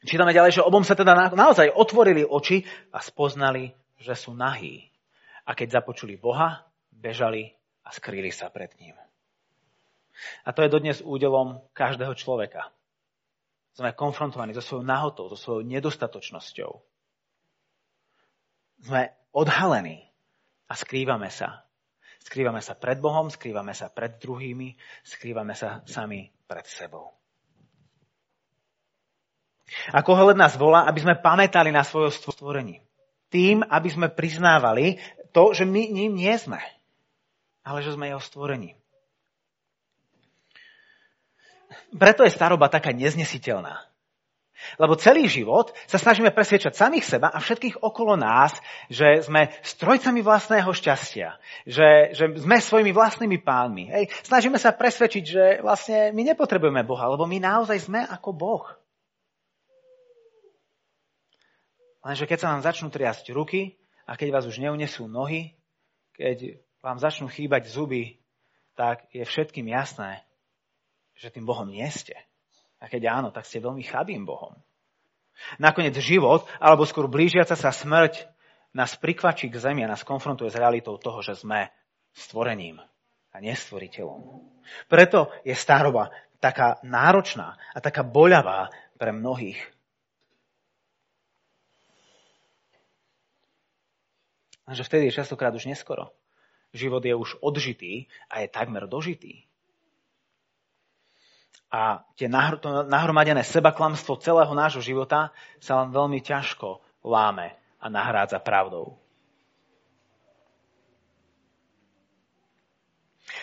[0.08, 2.64] Čítame ďalej, že obom sa teda naozaj otvorili oči
[2.96, 4.88] a spoznali, že sú nahí.
[5.44, 6.64] A keď započuli Boha,
[6.96, 7.52] bežali
[7.84, 8.96] a skrýli sa pred ním.
[10.48, 12.72] A to je dodnes údelom každého človeka.
[13.76, 16.72] Sme konfrontovaní so svojou nahotou, so svojou nedostatočnosťou.
[18.88, 20.08] Sme odhalení
[20.72, 21.67] a skrývame sa.
[22.28, 24.76] Skrývame sa pred Bohom, skrývame sa pred druhými,
[25.08, 27.16] skrývame sa sami pred sebou.
[29.96, 32.84] A Kohelet nás volá, aby sme pamätali na svoje stvorení.
[33.32, 35.00] Tým, aby sme priznávali
[35.32, 36.60] to, že my ním nie sme
[37.68, 38.80] ale že sme jeho stvorení.
[41.92, 43.84] Preto je staroba taká neznesiteľná.
[44.82, 48.58] Lebo celý život sa snažíme presviečať samých seba a všetkých okolo nás,
[48.90, 51.38] že sme strojcami vlastného šťastia,
[51.70, 53.90] že, že sme svojimi vlastnými pánmi.
[53.94, 54.04] Hej.
[54.26, 58.66] Snažíme sa presvedčiť, že vlastne my nepotrebujeme Boha, lebo my naozaj sme ako Boh.
[62.08, 63.76] Lenže keď sa vám začnú triasť ruky
[64.08, 65.60] a keď vás už neunesú nohy,
[66.16, 68.24] keď vám začnú chýbať zuby,
[68.80, 70.24] tak je všetkým jasné,
[71.18, 72.16] že tým Bohom nie ste.
[72.78, 74.54] A keď áno, tak ste veľmi chabým Bohom.
[75.62, 78.26] Nakoniec život, alebo skôr blížiaca sa smrť,
[78.74, 81.70] nás prikvačí k zemi a nás konfrontuje s realitou toho, že sme
[82.14, 82.82] stvorením
[83.34, 84.22] a nestvoriteľom.
[84.90, 89.58] Preto je staroba taká náročná a taká boľavá pre mnohých.
[94.68, 96.12] Lenže vtedy je častokrát už neskoro.
[96.76, 99.47] Život je už odžitý a je takmer dožitý.
[101.68, 102.32] A tie
[102.64, 108.96] to nahromadené sebaklamstvo celého nášho života sa len veľmi ťažko láme a nahrádza pravdou.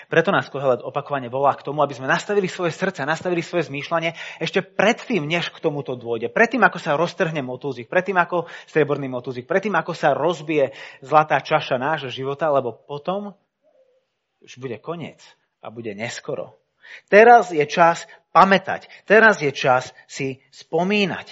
[0.09, 4.41] Preto nás Kohelet opakovane volá k tomu, aby sme nastavili svoje srdce, nastavili svoje zmýšľanie
[4.41, 6.29] ešte predtým, než k tomuto dôjde.
[6.29, 11.81] Predtým, ako sa roztrhne motúzik, predtým, ako strieborný motúzik, predtým, ako sa rozbije zlatá čaša
[11.81, 13.33] nášho života, lebo potom
[14.45, 15.25] už bude koniec
[15.65, 16.64] a bude neskoro.
[17.09, 18.91] Teraz je čas pamätať.
[19.07, 21.31] Teraz je čas si spomínať.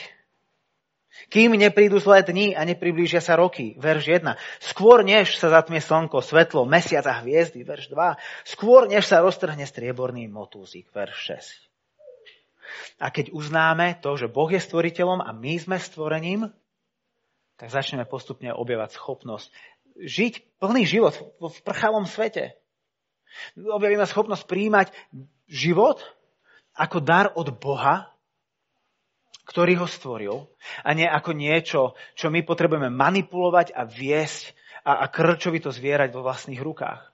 [1.32, 4.36] Kým neprídu zlé dni a nepriblížia sa roky, verš 1.
[4.60, 8.20] Skôr než sa zatmie slnko, svetlo, mesiac a hviezdy, verš 2.
[8.44, 11.40] Skôr než sa roztrhne strieborný motúzik, verš
[13.00, 13.00] 6.
[13.00, 16.52] A keď uznáme to, že Boh je stvoriteľom a my sme stvorením,
[17.56, 19.52] tak začneme postupne objavať schopnosť
[19.96, 22.56] žiť plný život v prchavom svete.
[23.56, 24.88] Objavíme schopnosť príjmať
[25.48, 26.00] život
[26.76, 28.12] ako dar od Boha,
[29.48, 30.48] ktorý ho stvoril
[30.86, 31.80] a nie ako niečo,
[32.14, 34.54] čo my potrebujeme manipulovať a viesť
[34.86, 37.12] a, a krčovi to zvierať vo vlastných rukách.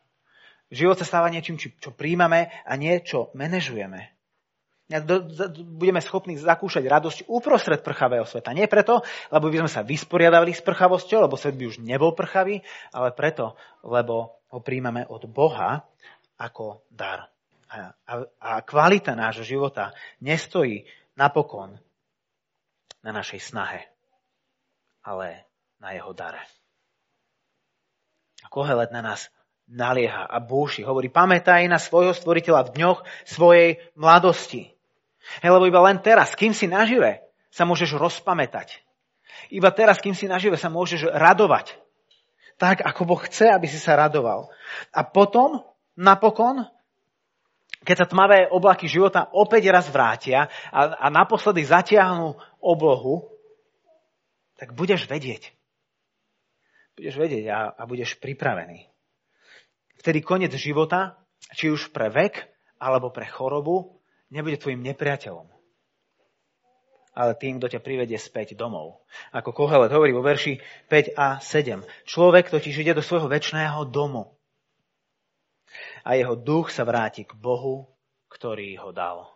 [0.68, 4.17] Život sa stáva niečím, čo príjmame a niečo manažujeme.
[5.68, 8.56] Budeme schopní zakúšať radosť uprostred prchavého sveta.
[8.56, 12.64] Nie preto, lebo by sme sa vysporiadali s prchavosťou, lebo svet by už nebol prchavý,
[12.96, 13.52] ale preto,
[13.84, 15.84] lebo ho príjmame od Boha
[16.40, 17.28] ako dar.
[17.68, 19.92] A, a, a kvalita nášho života
[20.24, 20.88] nestojí
[21.20, 21.76] napokon
[23.04, 23.92] na našej snahe,
[25.04, 25.44] ale
[25.76, 26.40] na jeho dare.
[28.40, 29.28] A Kohelet na nás
[29.68, 30.80] nalieha a búši.
[30.80, 32.98] Hovorí, pamätaj na svojho stvoriteľa v dňoch
[33.28, 34.77] svojej mladosti.
[35.44, 37.20] Hej, lebo iba len teraz, kým si nažive,
[37.52, 38.80] sa môžeš rozpamätať.
[39.48, 41.78] Iba teraz, kým si nažive, sa môžeš radovať.
[42.58, 44.50] Tak, ako Boh chce, aby si sa radoval.
[44.90, 45.62] A potom,
[45.94, 46.66] napokon,
[47.86, 53.30] keď sa tmavé oblaky života opäť raz vrátia a, a naposledy zatiahnu oblohu,
[54.58, 55.54] tak budeš vedieť.
[56.98, 58.90] Budeš vedieť a, a budeš pripravený.
[60.02, 61.22] Vtedy koniec života,
[61.54, 62.50] či už pre vek
[62.82, 63.97] alebo pre chorobu,
[64.28, 65.48] nebude tvojim nepriateľom.
[67.18, 69.02] Ale tým, kto ťa privedie späť domov.
[69.34, 71.82] Ako Kohelet hovorí vo verši 5 a 7.
[72.06, 74.38] Človek totiž ide do svojho väčšného domu
[76.04, 77.88] a jeho duch sa vráti k Bohu,
[78.32, 79.28] ktorý ho dal.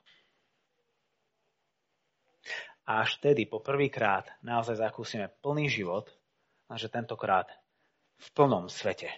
[2.82, 6.10] A až vtedy po prvýkrát naozaj zakúsime plný život,
[6.72, 7.46] a že tentokrát
[8.16, 9.12] v plnom svete.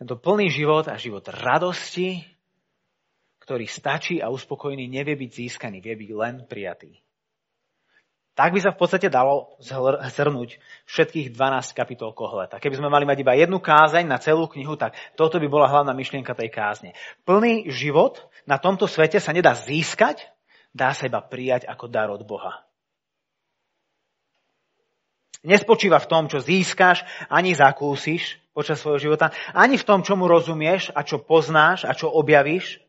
[0.00, 2.24] Tento plný život a život radosti,
[3.44, 6.96] ktorý stačí a uspokojený, nevie byť získaný, vie byť len prijatý.
[8.32, 10.56] Tak by sa v podstate dalo zhrnúť
[10.88, 12.56] všetkých 12 kapitol Kohleta.
[12.56, 15.92] Keby sme mali mať iba jednu kázeň na celú knihu, tak toto by bola hlavná
[15.92, 16.96] myšlienka tej kázne.
[17.28, 20.24] Plný život na tomto svete sa nedá získať,
[20.72, 22.64] dá sa iba prijať ako dar od Boha.
[25.44, 30.28] Nespočíva v tom, čo získaš, ani zakúsiš počas svojho života, ani v tom, čo mu
[30.28, 32.84] rozumieš a čo poznáš a čo objavíš,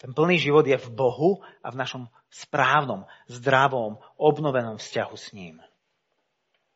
[0.00, 5.60] ten plný život je v Bohu a v našom správnom, zdravom, obnovenom vzťahu s ním.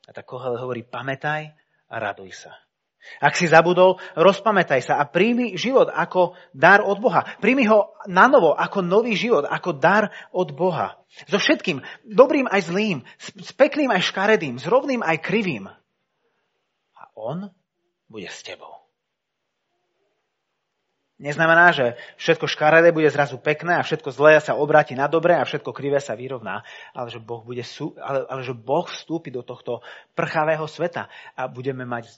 [0.05, 1.57] A tak Kohel hovorí, pamätaj
[1.89, 2.53] a raduj sa.
[3.21, 7.25] Ak si zabudol, rozpamätaj sa a príjmi život ako dar od Boha.
[7.41, 10.97] Príjmi ho na novo ako nový život, ako dar od Boha.
[11.29, 15.69] So všetkým, dobrým aj zlým, s pekným aj škaredým, s rovným aj krivým.
[16.97, 17.53] A on
[18.09, 18.85] bude s tebou.
[21.15, 25.47] Neznamená, že všetko škaredé bude zrazu pekné a všetko zlé sa obráti na dobré a
[25.47, 27.63] všetko krivé sa vyrovná, ale že Boh, bude,
[28.03, 29.79] ale, ale že boh vstúpi do tohto
[30.19, 31.07] prchavého sveta
[31.39, 32.11] a budeme mať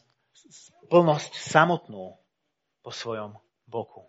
[0.88, 2.16] plnosť samotnú
[2.80, 3.36] po svojom
[3.68, 4.08] boku.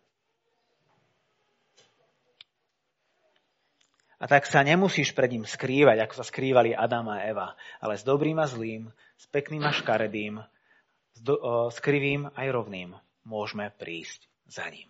[4.18, 8.08] A tak sa nemusíš pred ním skrývať, ako sa skrývali Adam a Eva, ale s
[8.08, 10.42] dobrým a zlým, s pekným a škaredým,
[11.22, 12.96] s, krivým aj rovným
[13.28, 14.88] môžeme prísť za ním.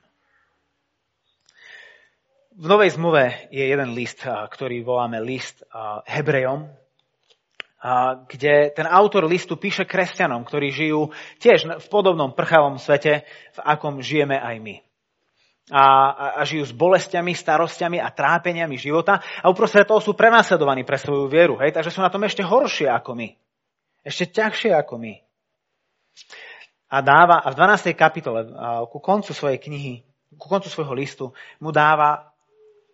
[2.57, 5.61] V Novej zmluve je jeden list, ktorý voláme list
[6.09, 6.65] Hebrejom,
[8.25, 14.01] kde ten autor listu píše kresťanom, ktorí žijú tiež v podobnom prchavom svete, v akom
[14.01, 14.75] žijeme aj my.
[15.69, 15.85] A,
[16.39, 21.29] a žijú s bolestiami, starostiami a trápeniami života a uprostred toho sú prenasledovaní pre svoju
[21.29, 21.59] vieru.
[21.61, 21.75] Hej?
[21.75, 23.29] Takže sú na tom ešte horšie ako my.
[24.01, 25.26] Ešte ťažšie ako my
[26.87, 27.91] a dáva, a v 12.
[27.97, 28.47] kapitole,
[28.87, 30.07] ku koncu svojej knihy,
[30.39, 31.25] ku koncu svojho listu,
[31.59, 32.31] mu dáva,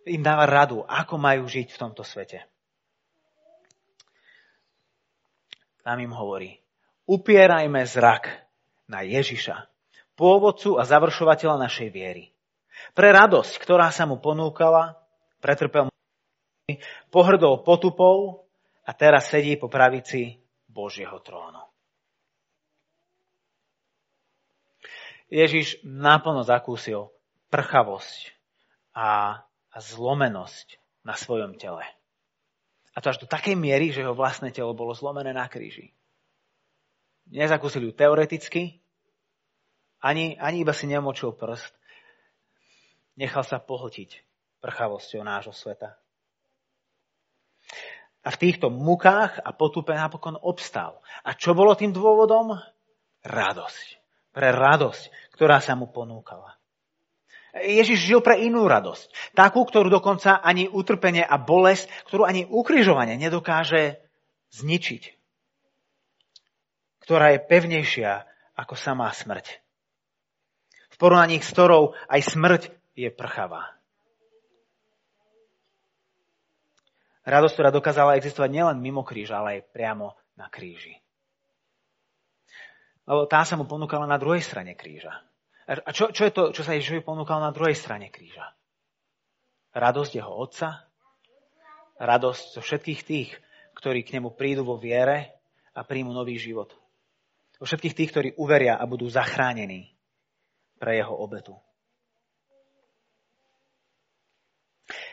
[0.04, 2.42] im dáva radu, ako majú žiť v tomto svete.
[5.84, 6.58] Tam im hovorí,
[7.04, 8.32] upierajme zrak
[8.88, 9.68] na Ježiša,
[10.16, 12.32] pôvodcu a završovateľa našej viery.
[12.96, 14.96] Pre radosť, ktorá sa mu ponúkala,
[15.44, 15.92] pretrpel
[17.12, 18.48] pohrdol potupou
[18.88, 21.60] a teraz sedí po pravici Božieho trónu.
[25.34, 27.10] Ježiš naplno zakúsil
[27.50, 28.30] prchavosť
[28.94, 29.42] a,
[29.74, 31.82] zlomenosť na svojom tele.
[32.94, 35.90] A to až do takej miery, že jeho vlastné telo bolo zlomené na kríži.
[37.34, 38.78] Nezakúsil ju teoreticky,
[39.98, 41.74] ani, ani iba si nemočil prst.
[43.18, 44.22] Nechal sa pohltiť
[44.62, 45.98] prchavosťou nášho sveta.
[48.22, 51.02] A v týchto mukách a potupe napokon obstal.
[51.26, 52.54] A čo bolo tým dôvodom?
[53.26, 56.54] Radosť pre radosť, ktorá sa mu ponúkala.
[57.54, 59.34] Ježiš žil pre inú radosť.
[59.34, 64.02] Takú, ktorú dokonca ani utrpenie a bolesť, ktorú ani ukrižovanie nedokáže
[64.50, 65.02] zničiť.
[67.02, 68.26] Ktorá je pevnejšia
[68.58, 69.62] ako samá smrť.
[70.94, 72.62] V porovnaní s ktorou aj smrť
[72.94, 73.74] je prchavá.
[77.24, 81.03] Radosť, ktorá dokázala existovať nielen mimo kríža, ale aj priamo na kríži.
[83.04, 85.12] Lebo tá sa mu ponúkala na druhej strane kríža.
[85.64, 88.52] A čo, čo je to, čo sa Ježišovi ponúkalo na druhej strane kríža?
[89.72, 90.88] Radosť jeho otca,
[92.00, 93.30] radosť zo všetkých tých,
[93.76, 95.40] ktorí k nemu prídu vo viere
[95.72, 96.72] a príjmu nový život.
[97.56, 99.92] Vo všetkých tých, ktorí uveria a budú zachránení
[100.76, 101.56] pre jeho obetu.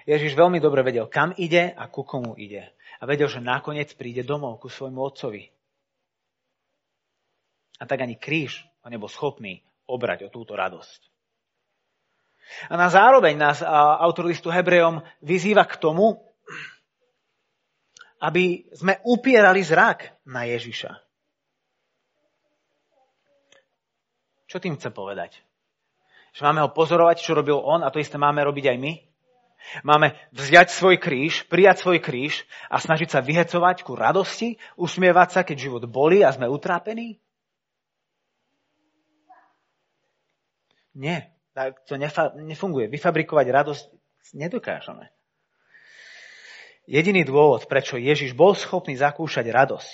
[0.04, 2.74] Ježiš veľmi dobre vedel, kam ide a ku komu ide.
[3.00, 5.48] A vedel, že nakoniec príde domov ku svojmu otcovi.
[7.82, 11.10] A tak ani kríž ho nebol schopný obrať o túto radosť.
[12.70, 13.64] A na zároveň nás
[14.02, 16.20] autor listu Hebrejom vyzýva k tomu,
[18.22, 20.94] aby sme upierali zrak na Ježiša.
[24.46, 25.42] Čo tým chce povedať?
[26.36, 28.94] Že máme ho pozorovať, čo robil on a to isté máme robiť aj my?
[29.88, 35.42] Máme vziať svoj kríž, prijať svoj kríž a snažiť sa vyhecovať ku radosti, usmievať sa,
[35.48, 37.22] keď život boli a sme utrápení?
[40.96, 42.92] Nie, tak to nefa- nefunguje.
[42.92, 43.86] Vyfabrikovať radosť
[44.36, 45.12] nedokážeme.
[46.90, 49.94] Jediný dôvod, prečo Ježiš bol schopný zakúšať radosť,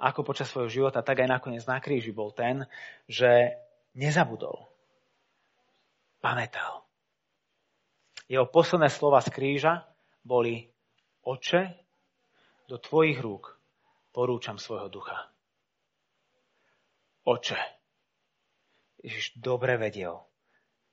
[0.00, 2.66] ako počas svojho života, tak aj nakoniec na kríži bol ten,
[3.06, 3.54] že
[3.94, 4.66] nezabudol.
[6.18, 6.88] Pamätal.
[8.26, 9.84] Jeho posledné slova z kríža
[10.24, 10.72] boli
[11.24, 11.76] Oče,
[12.68, 13.60] do tvojich rúk
[14.12, 15.28] porúčam svojho ducha.
[17.28, 17.83] Oče.
[19.04, 20.16] Ježiš dobre vedel,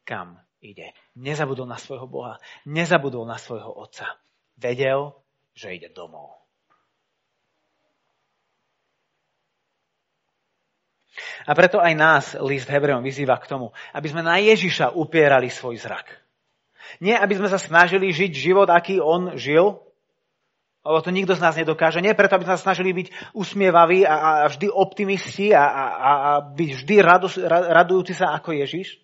[0.04, 0.92] kam ide.
[1.16, 4.20] Nezabudol na svojho Boha, nezabudol na svojho Otca.
[4.60, 5.16] Vedel,
[5.56, 6.42] že ide domov.
[11.48, 15.80] A preto aj nás list Hebrejom vyzýva k tomu, aby sme na Ježiša upierali svoj
[15.82, 16.08] zrak.
[17.00, 19.80] Nie, aby sme sa snažili žiť život, aký on žil,
[20.82, 22.02] lebo to nikto z nás nedokáže.
[22.02, 26.32] Nie preto, aby sme sa snažili byť usmievaví a, a vždy optimisti a, a, a
[26.42, 28.98] byť vždy radu, radujúci sa ako Ježiš,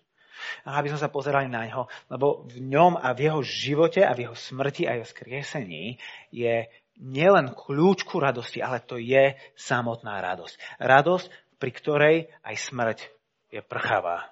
[0.66, 4.14] a aby sme sa pozerali na ňo, lebo v ňom a v jeho živote a
[4.14, 5.98] v jeho smrti a jeho skriesení
[6.34, 6.66] je
[6.98, 10.82] nielen kľúč ku radosti, ale to je samotná radosť.
[10.82, 11.26] Radosť,
[11.58, 12.98] pri ktorej aj smrť
[13.54, 14.26] je prchavá.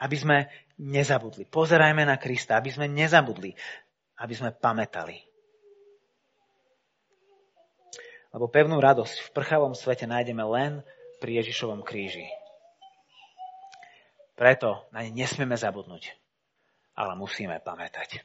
[0.00, 0.36] Aby sme
[0.80, 1.44] nezabudli.
[1.44, 3.52] Pozerajme na Krista, aby sme nezabudli.
[4.20, 5.24] Aby sme pamätali.
[8.30, 10.84] Lebo pevnú radosť v prchavom svete nájdeme len
[11.18, 12.28] pri Ježišovom kríži.
[14.38, 16.16] Preto na ne nesmieme zabudnúť,
[16.96, 18.24] ale musíme pamätať.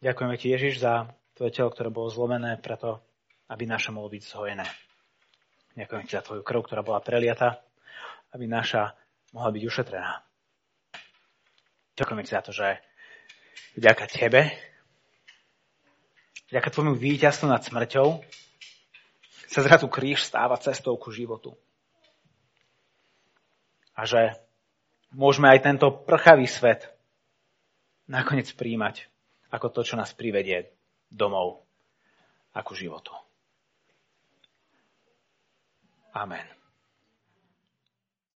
[0.00, 3.04] Ďakujeme ti, Ježiš, za tvoje telo, ktoré bolo zlomené, preto,
[3.52, 4.64] aby naše mohlo byť zhojené.
[5.76, 7.60] Ďakujem ti za tvoju krv, ktorá bola preliata,
[8.32, 8.96] aby naša
[9.34, 10.12] mohla byť ušetrená.
[11.98, 12.68] Ďakujem ti za to, že
[13.76, 14.50] vďaka tebe,
[16.48, 18.24] vďaka tvojmu víťazstvu nad smrťou,
[19.50, 21.58] sa zrazu kríž stáva cestou ku životu.
[23.98, 24.38] A že
[25.10, 26.86] môžeme aj tento prchavý svet
[28.06, 29.10] nakoniec príjmať
[29.50, 30.70] ako to, čo nás privedie
[31.10, 31.66] domov,
[32.54, 33.10] ako životu.
[36.14, 36.59] Amen.